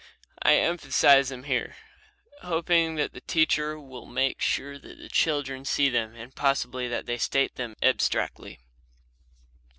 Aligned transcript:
I 0.41 0.55
emphasize 0.55 1.29
them 1.29 1.43
here, 1.43 1.75
hoping 2.41 2.95
that 2.95 3.13
the 3.13 3.21
teacher 3.21 3.79
will 3.79 4.07
make 4.07 4.41
sure 4.41 4.79
that 4.79 4.97
the 4.97 5.09
children 5.09 5.63
see 5.63 5.89
them, 5.89 6.15
and 6.15 6.33
possibly 6.33 6.87
that 6.87 7.05
they 7.05 7.19
state 7.19 7.53
them 7.53 7.75
abstractly. 7.83 8.57